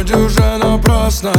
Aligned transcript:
вроде 0.00 0.16
уже 0.16 0.56
напрасно 0.56 1.32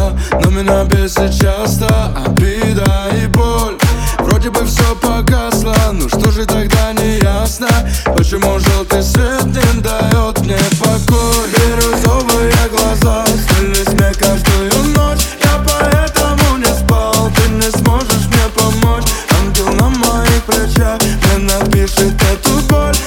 Но 0.43 0.49
меня 0.51 0.83
бесит 0.85 1.33
часто. 1.33 1.87
Обида 2.25 3.09
и 3.21 3.25
боль. 3.27 3.77
Вроде 4.19 4.51
бы 4.51 4.63
все 4.65 4.95
погасло, 4.95 5.75
ну 5.93 6.07
что 6.07 6.31
же 6.31 6.45
тогда 6.45 6.93
не 6.93 7.19
ясно? 7.19 7.67
Почему 8.15 8.59
желтый 8.59 9.01
свет 9.01 9.45
не 9.45 9.81
дает 9.81 10.39
мне 10.41 10.57
покой 10.79 11.49
Бирюзовые 11.57 12.53
глаза, 12.71 13.25
стильный 13.25 13.83
смех 13.83 14.17
каждую 14.19 14.71
ночь. 14.95 15.25
Я 15.43 15.63
поэтому 15.65 16.57
не 16.57 16.65
спал, 16.65 17.31
ты 17.35 17.49
не 17.49 17.71
сможешь 17.71 18.27
мне 18.27 18.47
помочь. 18.55 19.05
Ангел 19.39 19.73
на 19.73 19.89
моих 19.89 20.43
плечах, 20.43 20.99
мне 21.01 21.53
напишет 21.53 22.13
эту 22.31 22.61
боль 22.69 23.00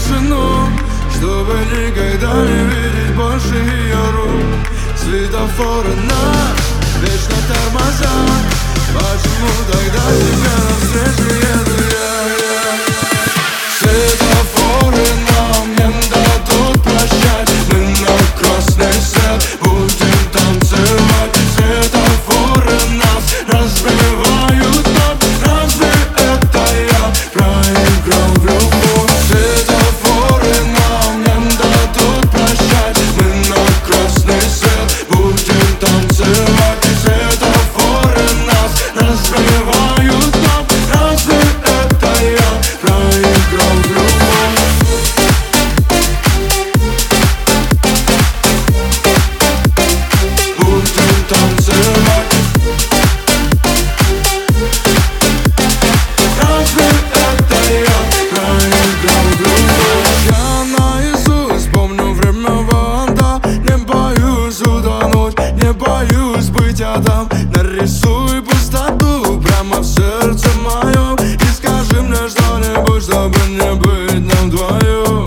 тишину, 0.00 0.68
чтобы 1.14 1.54
никогда 1.72 2.32
не 2.42 2.64
видеть 2.64 3.16
больше 3.16 3.54
ее 3.54 4.10
рук. 4.14 4.70
Светофоры 4.96 5.94
нас 5.94 6.56
вечно 7.00 7.36
тормозят 7.48 8.60
Почему 8.92 9.50
тогда 9.72 10.04
тебе 10.12 10.52
навстречу 10.68 11.34
еду 11.34 11.69
Нарисуй 67.54 68.42
пустоту 68.42 69.40
прямо 69.40 69.80
в 69.80 69.84
сердце 69.84 70.48
моем 70.62 71.16
И 71.16 71.52
скажи 71.54 72.02
мне 72.02 72.28
что-нибудь, 72.28 73.02
чтобы 73.02 73.38
не 73.48 73.74
быть 73.74 74.34
нам 74.34 74.50
вдвоем 74.50 75.26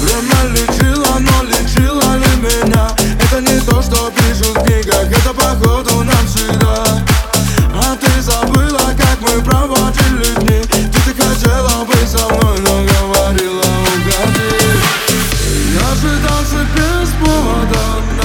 Время 0.00 0.52
лечило, 0.52 1.18
но 1.20 1.42
лечило 1.44 2.16
ли 2.16 2.36
меня? 2.40 2.88
Это 3.20 3.40
не 3.40 3.60
то, 3.60 3.82
что 3.82 4.10
пишут 4.10 4.56
в 4.56 4.64
книгах, 4.64 5.10
это 5.10 5.32
походу 5.34 6.04
нам 6.04 6.06
навсегда 6.06 7.02
А 7.74 7.96
ты 7.96 8.22
забыла, 8.22 8.94
как 8.96 9.20
мы 9.20 9.42
проводили 9.42 10.34
дни. 10.40 10.62
Ты 10.92 11.12
так 11.12 11.28
хотела 11.28 11.84
быть 11.84 12.08
со 12.08 12.26
мной, 12.28 12.58
но 12.60 12.84
говорила 12.84 13.60
угоди. 13.60 14.56
Я 15.74 15.94
же 15.94 16.18
танцы 16.22 16.66
без 16.74 17.08
повода. 17.20 18.15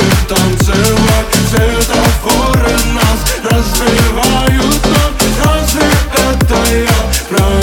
хочет 0.00 0.28
танцевать. 0.28 1.26
Светофоры 1.50 2.76
нас. 2.94 3.20
Развивают 3.42 4.80
Но 4.84 5.44
разве 5.44 5.88
это 6.14 6.74
я? 6.74 7.59